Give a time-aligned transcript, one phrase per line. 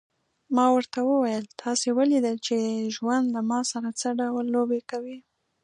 [0.55, 2.55] ما ورته وویل: تاسي ولیدل چې
[2.95, 5.17] ژوند له ما سره څه ډول لوبې کوي.